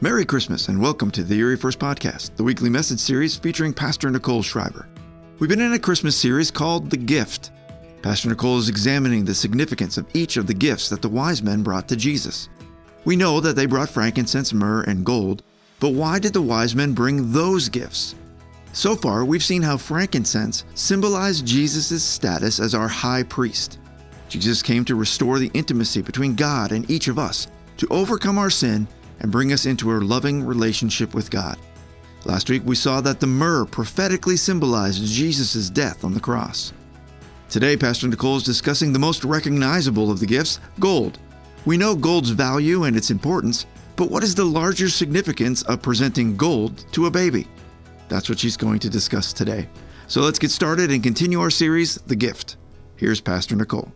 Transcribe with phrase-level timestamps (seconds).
[0.00, 4.08] Merry Christmas and welcome to the Erie First Podcast, the weekly message series featuring Pastor
[4.08, 4.86] Nichole Schreiber.
[5.40, 7.50] We've been in a Christmas series called The Gift.
[8.00, 11.64] Pastor Nichole is examining the significance of each of the gifts that the wise men
[11.64, 12.48] brought to Jesus.
[13.04, 15.42] We know that they brought frankincense, myrrh, and gold,
[15.80, 18.14] but why did the wise men bring those gifts?
[18.74, 23.80] So far, we've seen how frankincense symbolized Jesus' status as our high priest.
[24.28, 28.50] Jesus came to restore the intimacy between God and each of us, to overcome our
[28.50, 28.86] sin
[29.20, 31.58] and bring us into a loving relationship with God.
[32.24, 36.72] Last week, we saw that the myrrh prophetically symbolized Jesus' death on the cross.
[37.48, 41.18] Today, Pastor Nichole is discussing the most recognizable of the gifts gold.
[41.64, 46.36] We know gold's value and its importance, but what is the larger significance of presenting
[46.36, 47.46] gold to a baby?
[48.08, 49.68] That's what she's going to discuss today.
[50.06, 52.56] So let's get started and continue our series, The Gift.
[52.96, 53.90] Here's Pastor Nichole.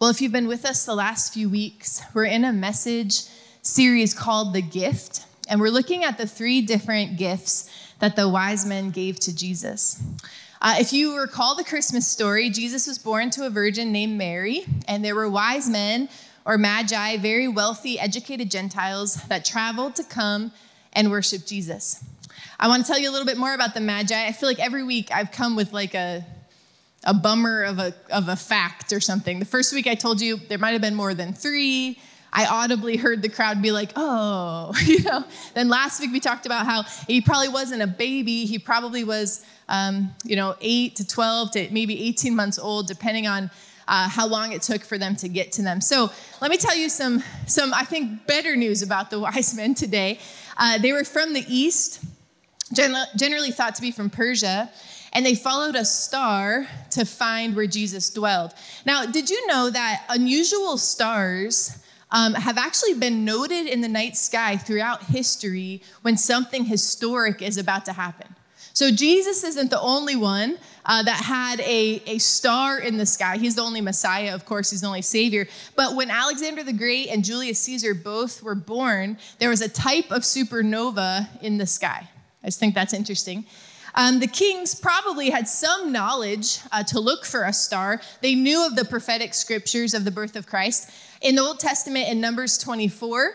[0.00, 3.22] Well, if you've been with us the last few weeks, we're in a message
[3.62, 8.64] series called The Gift, and we're looking at the three different gifts that the wise
[8.64, 10.00] men gave to Jesus.
[10.62, 14.64] Uh, if you recall the Christmas story, Jesus was born to a virgin named Mary,
[14.86, 16.08] and there were wise men
[16.44, 20.52] or magi, very wealthy, educated Gentiles that traveled to come
[20.92, 22.04] and worship Jesus.
[22.60, 24.28] I want to tell you a little bit more about the magi.
[24.28, 26.24] I feel like every week I've come with like a
[27.04, 29.38] a bummer of a, of a fact or something.
[29.38, 31.98] The first week I told you there might have been more than three.
[32.32, 35.24] I audibly heard the crowd be like, oh, you know.
[35.54, 38.44] Then last week we talked about how he probably wasn't a baby.
[38.44, 43.26] He probably was, um, you know, eight to 12 to maybe 18 months old, depending
[43.26, 43.50] on
[43.86, 45.80] uh, how long it took for them to get to them.
[45.80, 46.10] So
[46.42, 50.18] let me tell you some, some I think, better news about the wise men today.
[50.56, 52.04] Uh, they were from the east,
[52.72, 54.70] generally thought to be from Persia
[55.12, 58.54] and they followed a star to find where Jesus dwelled.
[58.84, 61.78] Now, did you know that unusual stars
[62.10, 67.58] um, have actually been noted in the night sky throughout history when something historic is
[67.58, 68.34] about to happen?
[68.72, 70.56] So, Jesus isn't the only one
[70.88, 73.36] uh, that had a, a star in the sky.
[73.36, 75.46] He's the only Messiah, of course, he's the only Savior.
[75.76, 80.10] But when Alexander the Great and Julius Caesar both were born, there was a type
[80.10, 82.08] of supernova in the sky.
[82.42, 83.44] I just think that's interesting.
[83.94, 88.00] Um, the kings probably had some knowledge uh, to look for a star.
[88.20, 90.90] They knew of the prophetic scriptures of the birth of Christ.
[91.20, 93.34] In the Old Testament, in Numbers 24,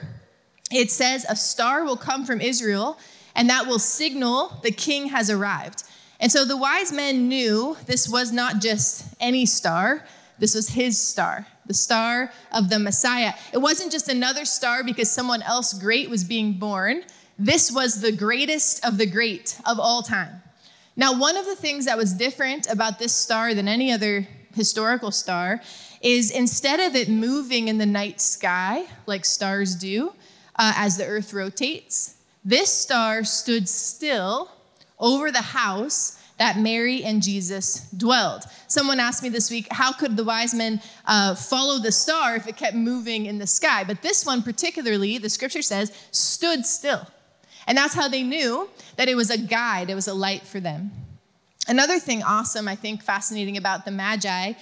[0.72, 2.98] it says, A star will come from Israel,
[3.36, 5.84] and that will signal the king has arrived.
[6.20, 10.06] And so the wise men knew this was not just any star,
[10.40, 13.34] this was his star, the star of the Messiah.
[13.52, 17.04] It wasn't just another star because someone else great was being born.
[17.38, 20.42] This was the greatest of the great of all time.
[20.96, 25.12] Now, one of the things that was different about this star than any other historical
[25.12, 25.62] star
[26.02, 30.14] is instead of it moving in the night sky like stars do
[30.58, 34.52] uh, as the earth rotates, this star stood still
[35.00, 38.44] over the house that Mary and Jesus dwelled.
[38.68, 42.48] Someone asked me this week, how could the wise men uh, follow the star if
[42.48, 43.84] it kept moving in the sky?
[43.84, 47.08] But this one, particularly, the scripture says, stood still.
[47.68, 50.60] And that's how they knew that it was a guide, it was a light for
[50.60, 50.92] them.
[51.68, 54.54] Another thing awesome, I think, fascinating about the Magi,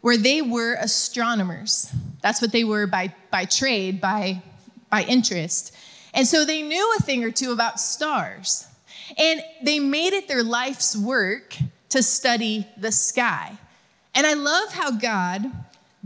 [0.00, 1.92] where they were astronomers.
[2.22, 4.42] That's what they were by, by trade, by,
[4.90, 5.76] by interest.
[6.14, 8.66] And so they knew a thing or two about stars.
[9.18, 11.56] And they made it their life's work
[11.90, 13.56] to study the sky.
[14.14, 15.52] And I love how God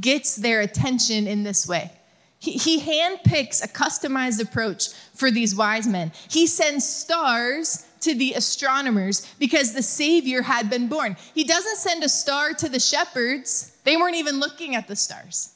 [0.01, 1.93] gets their attention in this way.
[2.41, 6.11] He, he handpicks a customized approach for these wise men.
[6.29, 11.17] He sends stars to the astronomers because the Savior had been born.
[11.35, 15.55] He doesn't send a star to the shepherds, they weren't even looking at the stars.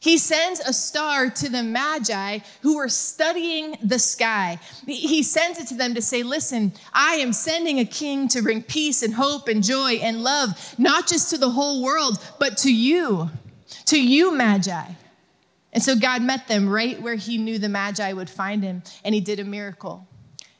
[0.00, 4.58] He sends a star to the Magi who were studying the sky.
[4.86, 8.62] He sends it to them to say, Listen, I am sending a king to bring
[8.62, 12.74] peace and hope and joy and love, not just to the whole world, but to
[12.74, 13.30] you,
[13.86, 14.84] to you, Magi.
[15.74, 19.14] And so God met them right where he knew the Magi would find him, and
[19.14, 20.06] he did a miracle.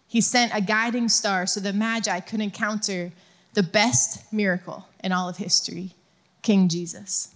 [0.09, 3.13] He sent a guiding star so the Magi could encounter
[3.55, 5.95] the best miracle in all of history
[6.43, 7.33] King Jesus.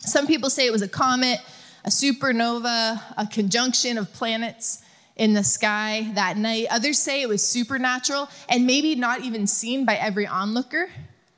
[0.00, 1.38] Some people say it was a comet,
[1.84, 4.82] a supernova, a conjunction of planets
[5.14, 6.66] in the sky that night.
[6.70, 10.88] Others say it was supernatural and maybe not even seen by every onlooker.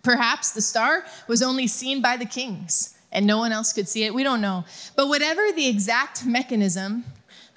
[0.03, 4.05] Perhaps the star was only seen by the kings and no one else could see
[4.05, 4.13] it.
[4.13, 4.65] We don't know.
[4.97, 7.05] But whatever the exact mechanism,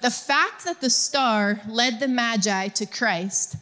[0.00, 3.56] the fact that the star led the Magi to Christ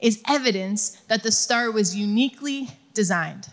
[0.00, 3.48] is evidence that the star was uniquely designed.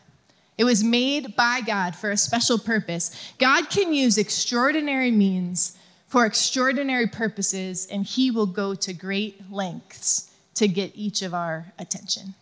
[0.57, 3.33] It was made by God for a special purpose.
[3.37, 10.31] God can use extraordinary means for extraordinary purposes, and he will go to great lengths
[10.55, 12.33] to get each of our attention.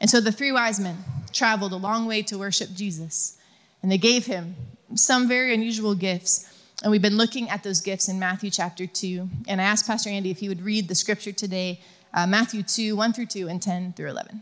[0.00, 0.96] And so the three wise men
[1.32, 3.36] traveled a long way to worship Jesus,
[3.82, 4.54] and they gave him
[4.94, 6.48] some very unusual gifts.
[6.82, 9.28] And we've been looking at those gifts in Matthew chapter 2.
[9.48, 11.80] And I asked Pastor Andy if he would read the scripture today,
[12.14, 14.40] uh, Matthew 2, 1 through 2, and 10 through 11.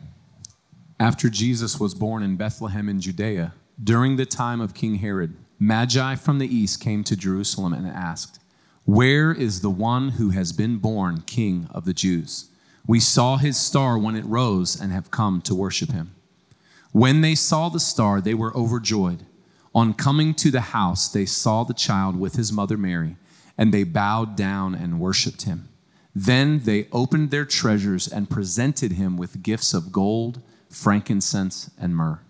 [0.99, 6.15] After Jesus was born in Bethlehem in Judea, during the time of King Herod, Magi
[6.15, 8.39] from the east came to Jerusalem and asked,
[8.85, 12.51] Where is the one who has been born King of the Jews?
[12.87, 16.15] We saw his star when it rose and have come to worship him.
[16.93, 19.25] When they saw the star, they were overjoyed.
[19.75, 23.17] On coming to the house, they saw the child with his mother Mary,
[23.57, 25.69] and they bowed down and worshiped him.
[26.15, 32.21] Then they opened their treasures and presented him with gifts of gold, frankincense, and myrrh.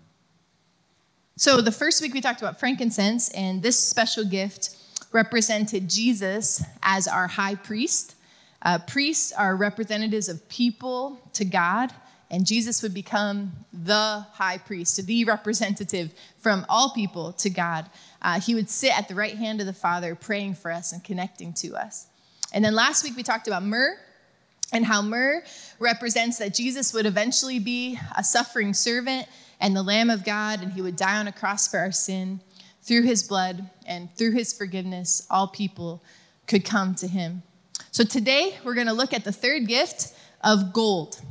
[1.35, 4.75] So, the first week we talked about frankincense, and this special gift
[5.11, 8.15] represented Jesus as our high priest.
[8.61, 11.91] Uh, priests are representatives of people to God,
[12.31, 17.89] and Jesus would become the high priest, the representative from all people to God.
[18.21, 21.03] Uh, he would sit at the right hand of the Father, praying for us and
[21.03, 22.07] connecting to us.
[22.53, 23.97] And then last week we talked about myrrh
[24.71, 25.43] and how myrrh
[25.77, 29.27] represents that Jesus would eventually be a suffering servant
[29.59, 32.39] and the Lamb of God, and he would die on a cross for our sin.
[32.81, 36.01] Through his blood and through his forgiveness, all people
[36.47, 37.43] could come to him.
[37.91, 40.13] So today we're going to look at the third gift
[40.43, 41.21] of gold.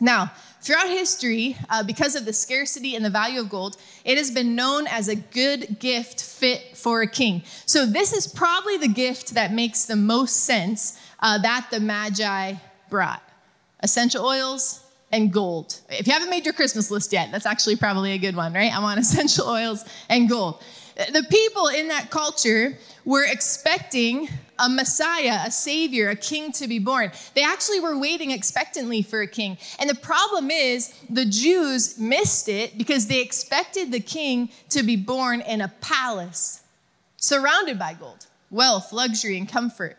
[0.00, 4.30] Now, throughout history, uh, because of the scarcity and the value of gold, it has
[4.30, 7.42] been known as a good gift fit for a king.
[7.66, 12.54] So, this is probably the gift that makes the most sense uh, that the Magi
[12.90, 13.22] brought
[13.80, 15.80] essential oils and gold.
[15.88, 18.72] If you haven't made your Christmas list yet, that's actually probably a good one, right?
[18.72, 20.62] I want essential oils and gold.
[20.96, 24.28] The people in that culture were expecting
[24.58, 27.12] a Messiah, a Savior, a king to be born.
[27.34, 29.58] They actually were waiting expectantly for a king.
[29.78, 34.96] And the problem is, the Jews missed it because they expected the king to be
[34.96, 36.62] born in a palace
[37.16, 39.98] surrounded by gold, wealth, luxury, and comfort.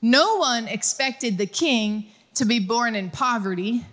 [0.00, 3.84] No one expected the king to be born in poverty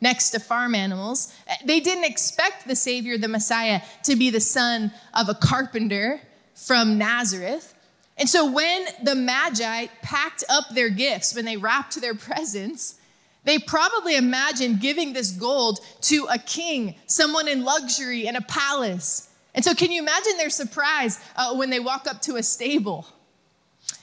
[0.00, 1.34] next to farm animals.
[1.64, 6.20] They didn't expect the Savior, the Messiah, to be the son of a carpenter
[6.54, 7.74] from Nazareth.
[8.18, 12.96] And so when the Magi packed up their gifts, when they wrapped their presents,
[13.44, 19.30] they probably imagined giving this gold to a king, someone in luxury in a palace.
[19.54, 23.06] And so, can you imagine their surprise uh, when they walk up to a stable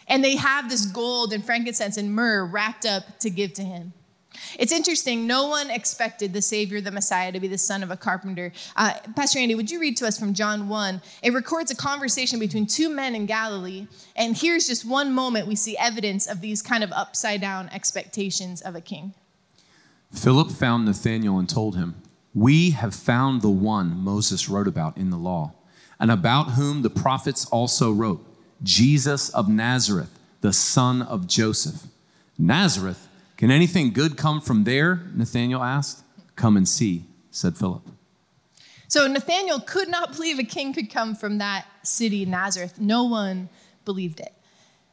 [0.08, 3.94] and they have this gold and frankincense and myrrh wrapped up to give to him?
[4.58, 7.98] It's interesting, no one expected the Savior, the Messiah, to be the son of a
[7.98, 8.52] carpenter.
[8.76, 11.02] Uh, Pastor Andy, would you read to us from John 1?
[11.24, 15.56] It records a conversation between two men in Galilee, and here's just one moment we
[15.56, 19.14] see evidence of these kind of upside down expectations of a king.
[20.14, 21.96] Philip found Nathanael and told him,
[22.34, 25.54] We have found the one Moses wrote about in the law,
[26.00, 28.26] and about whom the prophets also wrote,
[28.64, 31.88] Jesus of Nazareth, the son of Joseph.
[32.38, 33.08] Nazareth
[33.38, 35.02] can anything good come from there?
[35.14, 36.04] Nathanael asked.
[36.36, 37.84] Come and see, said Philip.
[38.88, 42.80] So Nathanael could not believe a king could come from that city, Nazareth.
[42.80, 43.50] No one
[43.84, 44.34] believed it.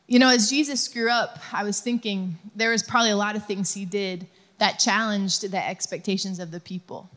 [0.06, 3.46] You know, as Jesus grew up, I was thinking there was probably a lot of
[3.46, 4.26] things he did
[4.58, 7.10] that challenged the expectations of the people.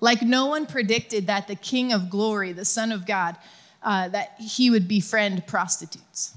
[0.00, 3.36] Like no one predicted that the King of Glory, the Son of God,
[3.82, 6.34] uh, that he would befriend prostitutes,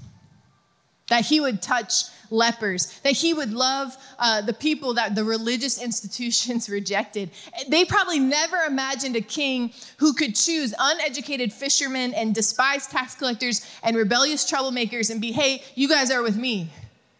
[1.08, 5.80] that he would touch lepers, that he would love uh, the people that the religious
[5.82, 7.30] institutions rejected.
[7.68, 13.64] They probably never imagined a king who could choose uneducated fishermen and despised tax collectors
[13.82, 16.70] and rebellious troublemakers and be, hey, you guys are with me.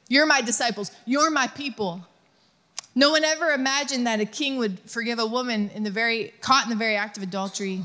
[0.09, 0.91] You're my disciples.
[1.07, 2.05] You're my people.
[2.95, 6.65] No one ever imagined that a king would forgive a woman in the very caught
[6.65, 7.83] in the very act of adultery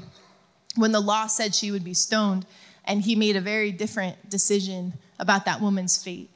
[0.75, 2.45] when the law said she would be stoned
[2.85, 6.29] and he made a very different decision about that woman's fate.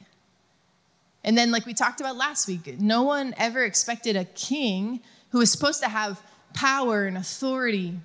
[1.23, 5.39] And then, like we talked about last week, no one ever expected a king who
[5.39, 6.21] was supposed to have
[6.53, 7.99] power and authority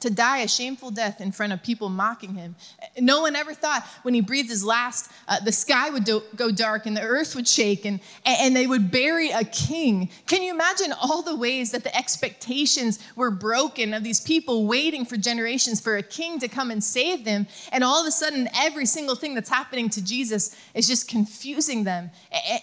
[0.00, 2.56] to die a shameful death in front of people mocking him.
[2.98, 6.50] No one ever thought when he breathed his last, uh, the sky would do- go
[6.50, 10.08] dark and the earth would shake and, and they would bury a king.
[10.26, 15.04] Can you imagine all the ways that the expectations were broken of these people waiting
[15.04, 17.46] for generations for a king to come and save them?
[17.72, 21.84] And all of a sudden, every single thing that's happening to Jesus is just confusing
[21.84, 22.10] them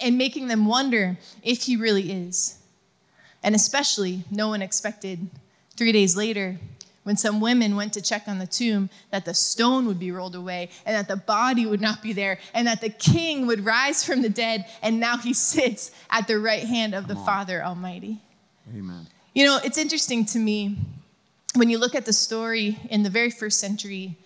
[0.01, 2.58] and making them wonder if he really is.
[3.44, 5.30] And especially, no one expected
[5.75, 6.58] three days later
[7.06, 10.36] when some women went to check on the tomb that the stone would be rolled
[10.36, 14.04] away and that the body would not be there and that the king would rise
[14.04, 18.20] from the dead and now he sits at the right hand of the Father Almighty.
[18.76, 19.08] Amen.
[19.36, 20.78] You know, it's interesting to me
[21.54, 24.18] when you look at the story in the very first century,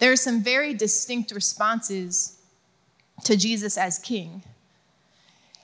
[0.00, 2.36] there are some very distinct responses
[3.22, 4.42] to Jesus as king.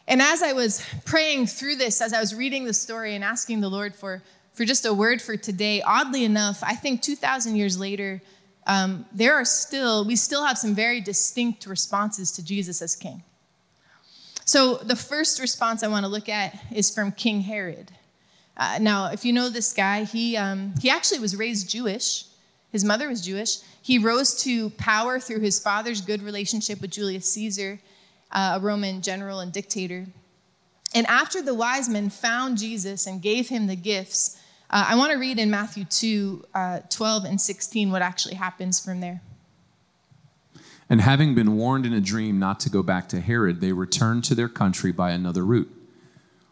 [0.06, 3.60] And as I was praying through this, as I was reading the story and asking
[3.60, 5.82] the Lord for for just a word for today.
[5.82, 8.20] Oddly enough, I think 2,000 years later,
[8.66, 13.22] um, there are still, we still have some very distinct responses to Jesus as king.
[14.44, 17.92] So the first response I want to look at is from King Herod.
[18.56, 22.26] Uh, now, if you know this guy, he, um, he actually was raised Jewish.
[22.72, 23.58] His mother was Jewish.
[23.80, 27.80] He rose to power through his father's good relationship with Julius Caesar,
[28.32, 30.06] uh, a Roman general and dictator.
[30.94, 34.39] And after the wise men found Jesus and gave him the gifts,
[34.70, 38.82] uh, I want to read in Matthew 2 uh, 12 and 16 what actually happens
[38.82, 39.20] from there.
[40.88, 44.24] And having been warned in a dream not to go back to Herod, they returned
[44.24, 45.70] to their country by another route.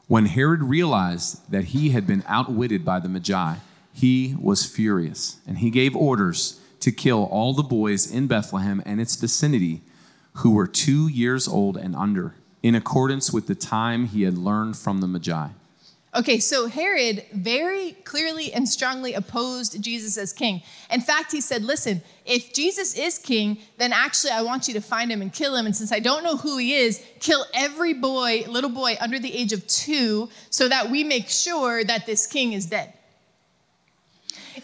[0.06, 3.56] When Herod realized that he had been outwitted by the Magi,
[3.92, 9.00] he was furious, and he gave orders to kill all the boys in Bethlehem and
[9.00, 9.82] its vicinity
[10.34, 14.76] who were two years old and under, in accordance with the time he had learned
[14.76, 15.48] from the Magi.
[16.14, 20.62] Okay, so Herod very clearly and strongly opposed Jesus as king.
[20.90, 24.80] In fact, he said, Listen, if Jesus is king, then actually I want you to
[24.80, 25.66] find him and kill him.
[25.66, 29.34] And since I don't know who he is, kill every boy, little boy under the
[29.34, 32.94] age of two, so that we make sure that this king is dead.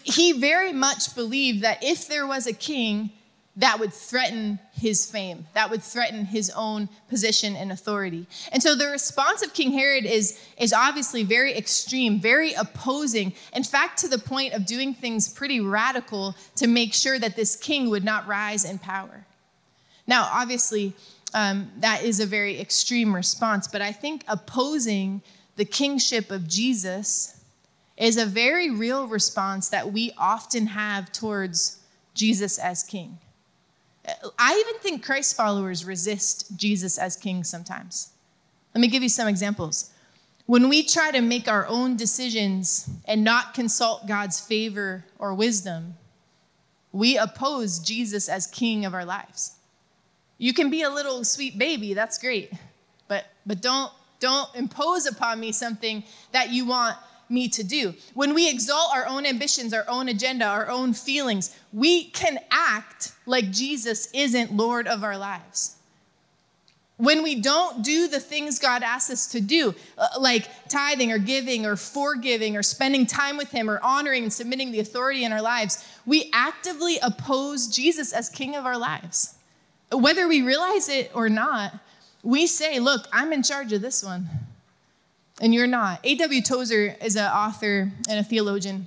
[0.02, 3.10] He very much believed that if there was a king,
[3.56, 8.26] that would threaten his fame, that would threaten his own position and authority.
[8.50, 13.62] And so the response of King Herod is, is obviously very extreme, very opposing, in
[13.62, 17.90] fact, to the point of doing things pretty radical to make sure that this king
[17.90, 19.24] would not rise in power.
[20.06, 20.94] Now, obviously,
[21.32, 25.22] um, that is a very extreme response, but I think opposing
[25.56, 27.40] the kingship of Jesus
[27.96, 31.78] is a very real response that we often have towards
[32.14, 33.18] Jesus as king.
[34.38, 38.10] I even think Christ followers resist Jesus as king sometimes.
[38.74, 39.90] Let me give you some examples.
[40.46, 45.94] When we try to make our own decisions and not consult God's favor or wisdom,
[46.92, 49.52] we oppose Jesus as king of our lives.
[50.36, 52.52] You can be a little sweet baby, that's great.
[53.08, 56.96] But but don't don't impose upon me something that you want
[57.28, 57.94] me to do.
[58.14, 63.12] When we exalt our own ambitions, our own agenda, our own feelings, we can act
[63.26, 65.76] like Jesus isn't Lord of our lives.
[66.96, 71.18] When we don't do the things God asks us to do, uh, like tithing or
[71.18, 75.32] giving or forgiving or spending time with Him or honoring and submitting the authority in
[75.32, 79.34] our lives, we actively oppose Jesus as King of our lives.
[79.90, 81.74] Whether we realize it or not,
[82.22, 84.28] we say, Look, I'm in charge of this one
[85.40, 86.00] and you're not.
[86.04, 86.42] A.W.
[86.42, 88.86] Tozer is an author and a theologian.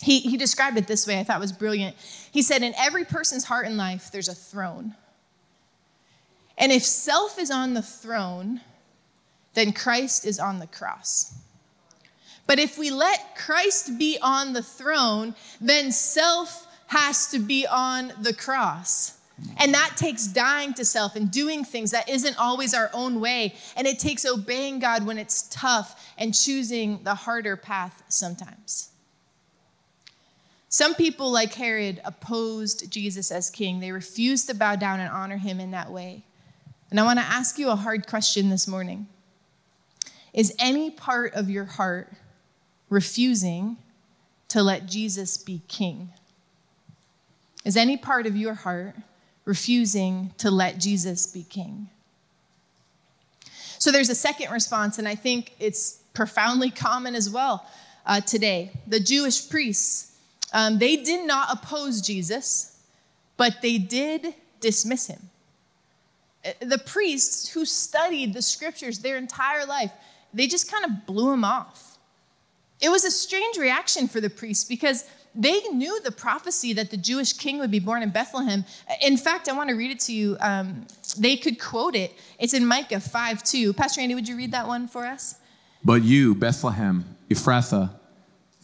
[0.00, 1.96] He, he described it this way, I thought it was brilliant.
[2.32, 4.94] He said, In every person's heart and life, there's a throne.
[6.58, 8.60] And if self is on the throne,
[9.54, 11.34] then Christ is on the cross.
[12.46, 18.12] But if we let Christ be on the throne, then self has to be on
[18.20, 19.18] the cross.
[19.58, 23.54] And that takes dying to self and doing things that isn't always our own way.
[23.76, 28.90] And it takes obeying God when it's tough and choosing the harder path sometimes.
[30.68, 33.80] Some people, like Herod, opposed Jesus as king.
[33.80, 36.22] They refused to bow down and honor him in that way.
[36.90, 39.06] And I want to ask you a hard question this morning
[40.32, 42.12] Is any part of your heart
[42.88, 43.76] refusing
[44.48, 46.10] to let Jesus be king?
[47.64, 48.94] Is any part of your heart
[49.44, 51.88] refusing to let Jesus be king.
[53.78, 57.66] So there's a second response, and I think it's profoundly common as well
[58.06, 58.70] uh, today.
[58.86, 60.16] The Jewish priests,
[60.52, 62.78] um, they did not oppose Jesus,
[63.36, 65.30] but they did dismiss him.
[66.44, 69.92] Uh, the priests who studied the scriptures their entire life,
[70.32, 71.98] they just kind of blew him off.
[72.80, 76.96] It was a strange reaction for the priests because they knew the prophecy that the
[76.96, 78.64] Jewish king would be born in Bethlehem.
[79.00, 80.36] In fact, I want to read it to you.
[80.40, 80.86] Um,
[81.18, 82.12] they could quote it.
[82.38, 83.72] It's in Micah 5 2.
[83.72, 85.36] Pastor Andy, would you read that one for us?
[85.84, 87.90] But you, Bethlehem, Ephrathah,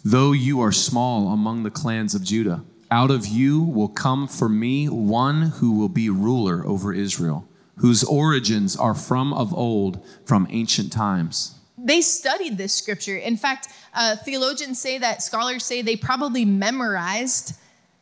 [0.05, 4.49] though you are small among the clans of Judah, out of you will come for
[4.49, 10.47] me one who will be ruler over Israel, whose origins are from of old, from
[10.51, 11.58] ancient times.
[11.79, 13.17] They studied this scripture.
[13.17, 17.55] In fact, uh, theologians say that scholars say they probably memorized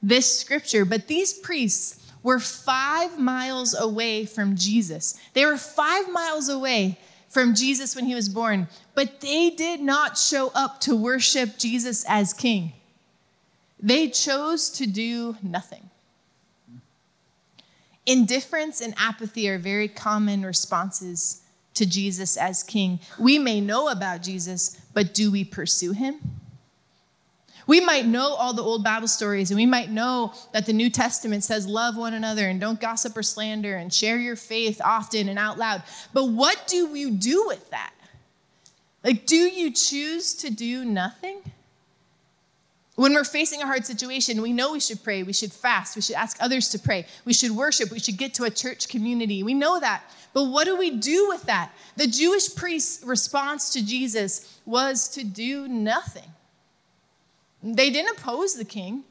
[0.02, 5.18] this scripture, but these priests were five miles away from Jesus.
[5.32, 10.16] They were five miles away from Jesus when he was born, but they did not
[10.16, 12.72] show up to worship Jesus as king.
[13.78, 15.90] They chose to do nothing.
[18.06, 21.42] Indifference and apathy are very common responses
[21.76, 23.00] to Jesus as king.
[23.18, 26.20] We may know about Jesus, but do we pursue him?
[27.66, 30.88] We might know all the old Bible stories and we might know that the New
[30.88, 35.28] Testament says love one another and don't gossip or slander and share your faith often
[35.28, 35.82] and out loud.
[36.12, 37.92] But what do you do with that?
[39.02, 41.42] Like, do you choose to do nothing?
[42.96, 46.02] When we're facing a hard situation, we know we should pray, we should fast, we
[46.02, 49.42] should ask others to pray, we should worship, we should get to a church community.
[49.42, 50.02] We know that.
[50.36, 51.72] But what do we do with that?
[51.96, 56.28] The Jewish priest's response to Jesus was to do nothing.
[57.62, 59.04] They didn't oppose the king,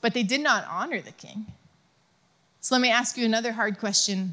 [0.00, 1.46] but they did not honor the king.
[2.60, 4.32] So let me ask you another hard question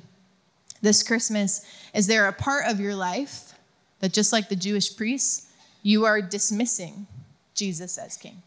[0.79, 1.65] this Christmas.
[1.96, 3.53] Is there a part of your life
[4.00, 5.48] that, just like the Jewish priests,
[5.82, 7.08] you are dismissing
[7.56, 8.44] Jesus as king?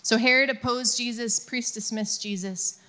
[0.00, 2.80] So Herod opposed Jesus, priests dismissed Jesus,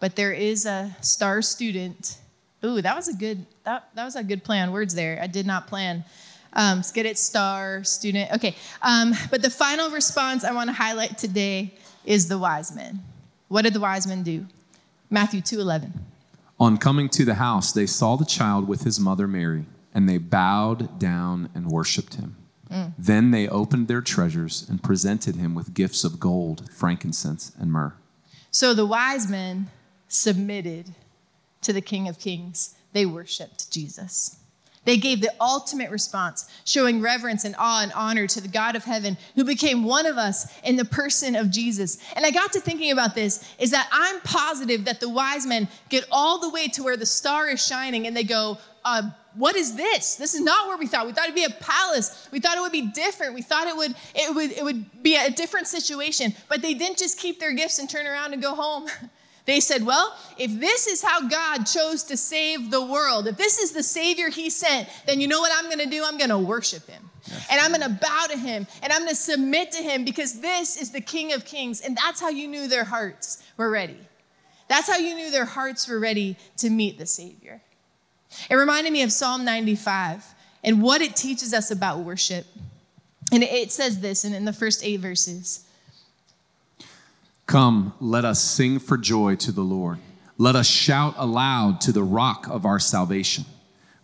[0.00, 2.18] but there is a star student.
[2.64, 5.20] Ooh, that was a good that, that was a good play on words there.
[5.22, 6.04] I did not plan.
[6.52, 8.32] Um, get it, star, student.
[8.32, 8.56] Okay.
[8.82, 13.04] Um, but the final response I want to highlight today is the wise men.
[13.46, 14.46] What did the wise men do?
[15.10, 15.92] Matthew 2:11.
[16.58, 19.64] On coming to the house, they saw the child with his mother Mary,
[19.94, 22.36] and they bowed down and worshiped him.
[22.70, 22.92] Mm.
[22.98, 27.94] Then they opened their treasures and presented him with gifts of gold, frankincense, and myrrh.
[28.50, 29.70] So the wise men
[30.10, 30.94] submitted
[31.62, 32.74] to the King of Kings.
[32.92, 34.36] They worshiped Jesus.
[34.84, 38.84] They gave the ultimate response, showing reverence and awe and honor to the God of
[38.84, 41.98] heaven who became one of us in the person of Jesus.
[42.16, 45.68] And I got to thinking about this is that I'm positive that the wise men
[45.90, 49.02] get all the way to where the star is shining and they go, uh,
[49.34, 50.16] what is this?
[50.16, 51.06] This is not where we thought.
[51.06, 52.28] We thought it'd be a palace.
[52.32, 53.34] We thought it would be different.
[53.34, 56.34] We thought it would it would it would be a different situation.
[56.48, 58.88] But they didn't just keep their gifts and turn around and go home.
[59.46, 63.58] They said, Well, if this is how God chose to save the world, if this
[63.58, 66.04] is the Savior He sent, then you know what I'm going to do?
[66.04, 67.10] I'm going to worship Him.
[67.26, 67.46] Yes.
[67.50, 70.40] And I'm going to bow to Him and I'm going to submit to Him because
[70.40, 71.80] this is the King of Kings.
[71.80, 73.98] And that's how you knew their hearts were ready.
[74.68, 77.60] That's how you knew their hearts were ready to meet the Savior.
[78.48, 80.24] It reminded me of Psalm 95
[80.62, 82.46] and what it teaches us about worship.
[83.32, 85.66] And it says this and in the first eight verses.
[87.50, 89.98] Come, let us sing for joy to the Lord.
[90.38, 93.44] Let us shout aloud to the rock of our salvation.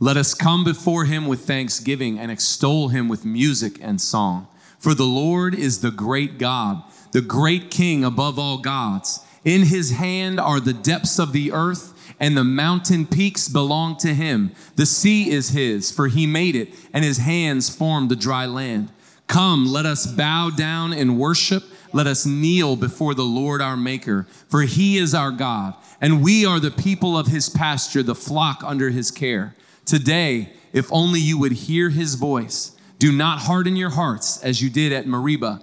[0.00, 4.48] Let us come before him with thanksgiving and extol him with music and song.
[4.80, 6.82] For the Lord is the great God,
[7.12, 9.24] the great King above all gods.
[9.44, 14.12] In his hand are the depths of the earth, and the mountain peaks belong to
[14.12, 14.50] him.
[14.74, 18.90] The sea is his, for he made it, and his hands formed the dry land.
[19.28, 24.26] Come, let us bow down and worship let us kneel before the Lord our Maker,
[24.48, 28.62] for he is our God, and we are the people of his pasture, the flock
[28.64, 29.54] under his care.
[29.84, 34.70] Today, if only you would hear his voice, do not harden your hearts as you
[34.70, 35.62] did at Meribah,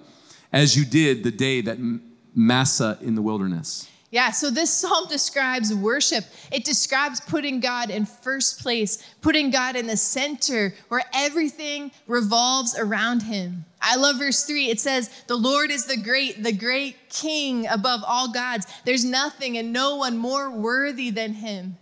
[0.51, 1.77] as you did the day that
[2.35, 3.87] Massah in the wilderness.
[4.13, 6.23] Yeah, so this psalm describes worship.
[6.51, 12.77] It describes putting God in first place, putting God in the center where everything revolves
[12.77, 13.65] around him.
[13.81, 14.69] I love verse three.
[14.69, 18.67] It says, The Lord is the great, the great king above all gods.
[18.85, 21.77] There's nothing and no one more worthy than him.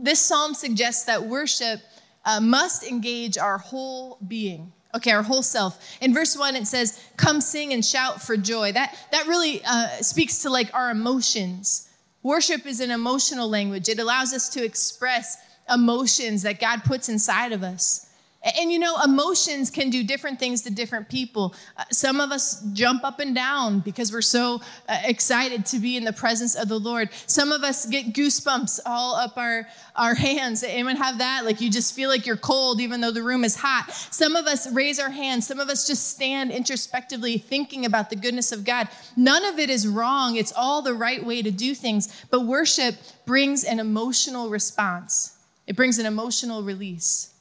[0.00, 1.82] This psalm suggests that worship
[2.24, 4.72] uh, must engage our whole being.
[4.94, 5.78] Okay, our whole self.
[6.00, 9.88] In verse one, it says, "Come sing and shout for joy." That that really uh,
[10.02, 11.88] speaks to like our emotions.
[12.22, 13.88] Worship is an emotional language.
[13.88, 15.38] It allows us to express
[15.72, 18.06] emotions that God puts inside of us.
[18.44, 21.54] And you know, emotions can do different things to different people.
[21.76, 25.96] Uh, some of us jump up and down because we're so uh, excited to be
[25.96, 27.10] in the presence of the Lord.
[27.26, 30.64] Some of us get goosebumps all up our, our hands.
[30.64, 31.44] Anyone have that?
[31.44, 33.92] Like you just feel like you're cold even though the room is hot.
[33.92, 35.46] Some of us raise our hands.
[35.46, 38.88] Some of us just stand introspectively thinking about the goodness of God.
[39.16, 40.34] None of it is wrong.
[40.34, 42.24] It's all the right way to do things.
[42.28, 45.36] But worship brings an emotional response,
[45.68, 47.31] it brings an emotional release.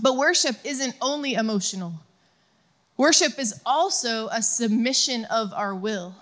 [0.00, 1.92] But worship isn't only emotional,
[2.96, 6.14] worship is also a submission of our will.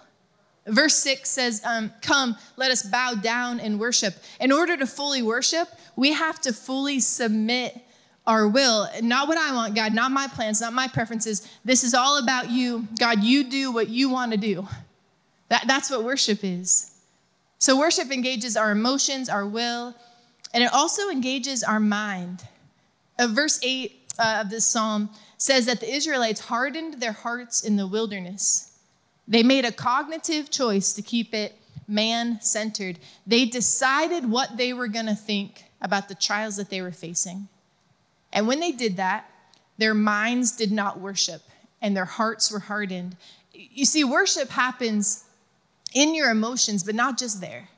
[0.66, 4.14] Verse 6 says, um, Come, let us bow down and worship.
[4.40, 7.80] In order to fully worship, we have to fully submit
[8.26, 11.48] our will, not what I want, God, not my plans, not my preferences.
[11.64, 12.87] This is all about you.
[12.98, 14.68] God, you do what you want to do.
[15.48, 17.00] That, that's what worship is.
[17.59, 19.94] So, worship engages our emotions, our will,
[20.54, 22.44] and it also engages our mind.
[23.20, 27.76] Uh, verse 8 uh, of this psalm says that the Israelites hardened their hearts in
[27.76, 28.78] the wilderness.
[29.28, 31.54] They made a cognitive choice to keep it
[31.87, 32.98] man centered.
[33.26, 37.48] They decided what they were going to think about the trials that they were facing.
[38.33, 39.28] And when they did that,
[39.76, 41.42] their minds did not worship
[41.83, 43.18] and their hearts were hardened.
[43.52, 45.24] You see, worship happens
[45.92, 47.68] in your emotions, but not just there.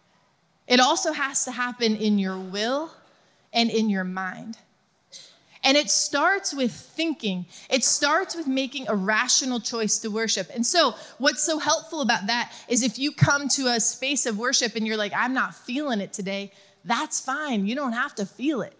[0.68, 2.92] It also has to happen in your will
[3.52, 4.58] and in your mind.
[5.64, 7.46] And it starts with thinking.
[7.70, 10.50] It starts with making a rational choice to worship.
[10.52, 14.38] And so, what's so helpful about that is if you come to a space of
[14.38, 16.52] worship and you're like, I'm not feeling it today,
[16.84, 17.66] that's fine.
[17.66, 18.76] You don't have to feel it.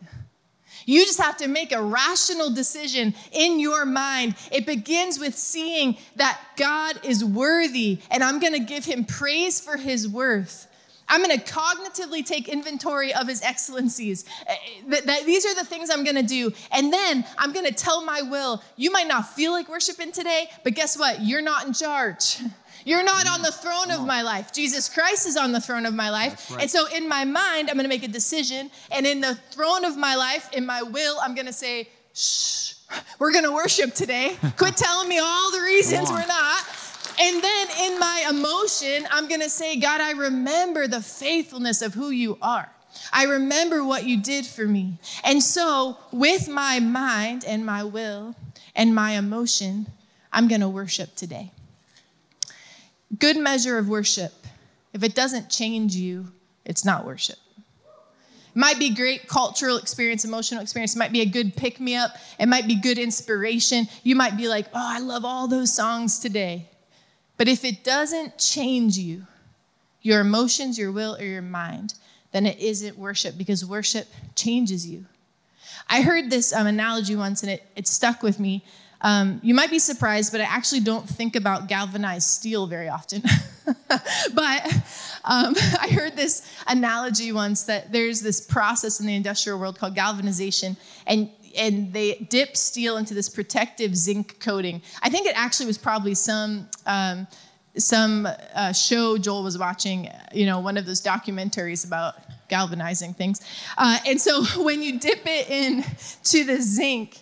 [0.87, 4.35] You just have to make a rational decision in your mind.
[4.51, 9.61] It begins with seeing that God is worthy, and I'm going to give him praise
[9.61, 10.66] for his worth.
[11.12, 14.25] I'm going to cognitively take inventory of his excellencies.
[14.46, 14.57] Eh,
[14.90, 16.51] eh, these are the things I'm going to do.
[16.70, 20.48] And then I'm going to tell my will, you might not feel like worshiping today,
[20.64, 21.20] but guess what?
[21.20, 22.38] You're not in charge.
[22.87, 24.53] You're not on the throne of my life.
[24.53, 26.51] Jesus Christ is on the throne of my life.
[26.51, 26.62] Right.
[26.62, 28.70] And so in my mind, I'm going to make a decision.
[28.90, 32.72] And in the throne of my life, in my will, I'm going to say, shh,
[33.18, 34.37] we're going to worship today.
[34.57, 36.64] Quit telling me all the reasons we're not.
[37.20, 41.94] And then in my emotion, I'm going to say, God, I remember the faithfulness of
[41.94, 42.70] who you are.
[43.12, 44.98] I remember what you did for me.
[45.25, 48.35] And so, with my mind and my will
[48.75, 49.87] and my emotion,
[50.33, 51.53] I'm going to worship today.
[53.18, 54.33] Good measure of worship.
[54.92, 56.29] If it doesn't change you,
[56.64, 57.38] it's not worship.
[58.55, 60.94] It might be great cultural experience, emotional experience.
[60.94, 62.12] It might be a good pick me up.
[62.38, 63.88] It might be good inspiration.
[64.03, 66.68] You might be like, oh, I love all those songs today.
[67.37, 69.27] But if it doesn't change you,
[70.01, 71.95] your emotions, your will, or your mind,
[72.33, 75.07] then it isn't worship because worship changes you.
[75.88, 78.64] I heard this um, analogy once and it, it stuck with me.
[79.03, 83.23] Um, you might be surprised, but I actually don't think about galvanized steel very often.
[83.88, 84.73] but
[85.25, 89.95] um, I heard this analogy once that there's this process in the industrial world called
[89.95, 94.83] galvanization, and and they dip steel into this protective zinc coating.
[95.03, 96.69] I think it actually was probably some.
[96.87, 97.27] Um,
[97.79, 102.17] some uh, show Joel was watching, you know, one of those documentaries about
[102.51, 103.41] galvanizing things.
[103.79, 105.83] Uh, and so when you dip it in
[106.25, 107.19] to the zinc,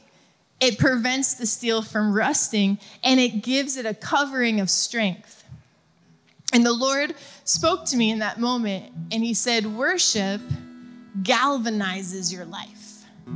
[0.61, 5.45] it prevents the steel from rusting and it gives it a covering of strength.
[6.53, 7.15] And the Lord
[7.45, 10.41] spoke to me in that moment and he said, Worship
[11.23, 12.80] galvanizes your life.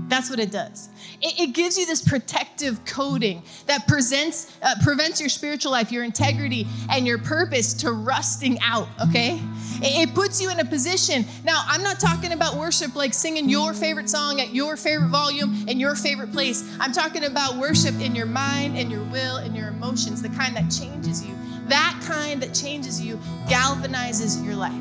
[0.09, 0.91] That's what it does.
[1.23, 6.05] It, it gives you this protective coating that presents, uh, prevents your spiritual life, your
[6.05, 9.41] integrity, and your purpose to rusting out, okay?
[9.81, 11.25] It, it puts you in a position.
[11.45, 15.67] Now, I'm not talking about worship like singing your favorite song at your favorite volume
[15.69, 16.77] in your favorite place.
[16.81, 20.55] I'm talking about worship in your mind and your will and your emotions, the kind
[20.57, 21.35] that changes you.
[21.69, 24.73] That kind that changes you galvanizes your life.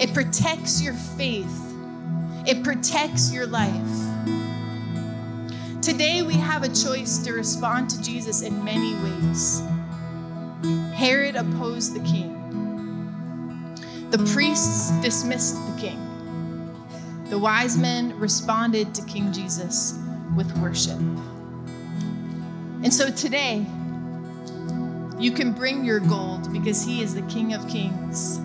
[0.00, 1.52] It protects your faith.
[2.46, 4.07] It protects your life.
[5.88, 9.62] Today, we have a choice to respond to Jesus in many ways.
[10.92, 12.34] Herod opposed the king,
[14.10, 15.98] the priests dismissed the king.
[17.30, 19.98] The wise men responded to King Jesus
[20.36, 20.98] with worship.
[20.98, 23.64] And so today,
[25.18, 28.38] you can bring your gold because he is the King of Kings.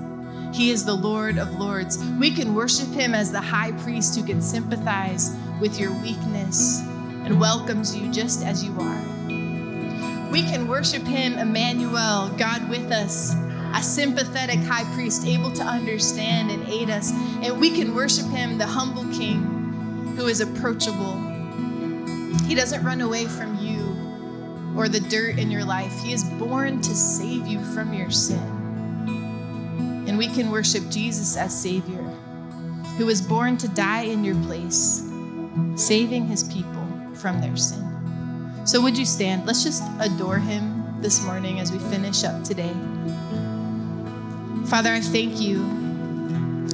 [0.54, 2.02] He is the Lord of Lords.
[2.18, 6.82] We can worship him as the high priest who can sympathize with your weakness
[7.26, 9.02] and welcomes you just as you are.
[10.32, 13.36] We can worship him, Emmanuel, God with us,
[13.76, 17.12] a sympathetic high priest able to understand and aid us.
[17.42, 19.44] And we can worship him, the humble king
[20.18, 21.18] who is approachable.
[22.48, 23.84] He doesn't run away from you
[24.78, 26.00] or the dirt in your life.
[26.00, 28.64] He is born to save you from your sin.
[30.08, 32.04] And we can worship Jesus as Savior,
[32.98, 35.10] who was born to die in your place,
[35.76, 36.43] saving his
[37.24, 37.82] from their sin.
[38.66, 39.46] So, would you stand?
[39.46, 42.74] Let's just adore him this morning as we finish up today.
[44.66, 45.64] Father, I thank you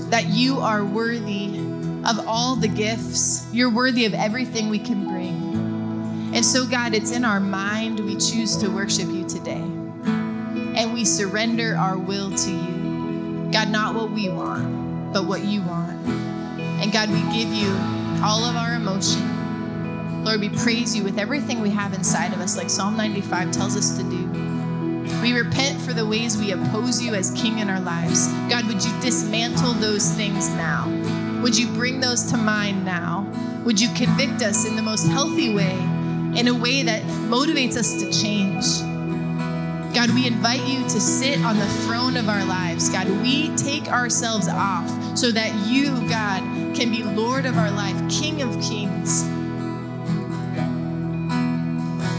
[0.09, 1.59] that you are worthy
[2.03, 3.47] of all the gifts.
[3.53, 6.33] You're worthy of everything we can bring.
[6.33, 9.62] And so, God, it's in our mind we choose to worship you today.
[9.62, 13.49] And we surrender our will to you.
[13.51, 16.07] God, not what we want, but what you want.
[16.81, 17.69] And God, we give you
[18.23, 19.38] all of our emotion
[20.23, 23.77] Lord, we praise you with everything we have inside of us, like Psalm 95 tells
[23.77, 24.49] us to do.
[25.21, 28.27] We repent for the ways we oppose you as king in our lives.
[28.49, 30.88] God, would you dismantle those things now?
[31.41, 33.25] Would you bring those to mind now?
[33.65, 35.77] Would you convict us in the most healthy way,
[36.38, 38.82] in a way that motivates us to change?
[39.95, 42.89] God, we invite you to sit on the throne of our lives.
[42.89, 46.43] God, we take ourselves off so that you, God,
[46.75, 49.23] can be Lord of our life, King of kings.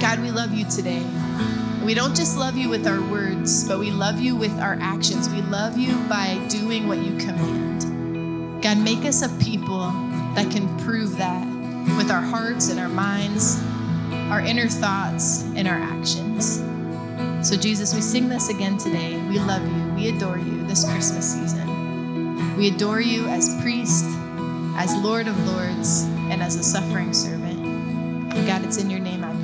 [0.01, 1.05] God, we love you today.
[1.85, 5.29] We don't just love you with our words, but we love you with our actions.
[5.29, 8.63] We love you by doing what you command.
[8.63, 9.91] God, make us a people
[10.35, 11.47] that can prove that
[11.99, 13.63] with our hearts and our minds,
[14.31, 16.57] our inner thoughts, and our actions.
[17.47, 19.23] So, Jesus, we sing this again today.
[19.29, 19.93] We love you.
[19.93, 22.57] We adore you this Christmas season.
[22.57, 24.07] We adore you as priest,
[24.79, 27.61] as Lord of Lords, and as a suffering servant.
[28.47, 29.40] God, it's in your name I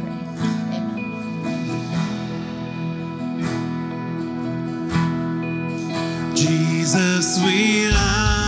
[6.86, 8.45] Jesus, we love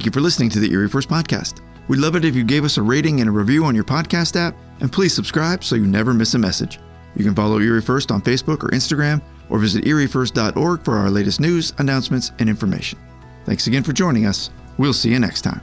[0.00, 1.60] Thank you for listening to the Erie First Podcast.
[1.86, 4.34] We'd love it if you gave us a rating and a review on your podcast
[4.34, 6.80] app, and please subscribe so you never miss a message.
[7.16, 11.38] You can follow Erie First on Facebook or Instagram, or visit eriefirst.org for our latest
[11.38, 12.98] news, announcements, and information.
[13.44, 14.48] Thanks again for joining us.
[14.78, 15.60] We'll see you next time.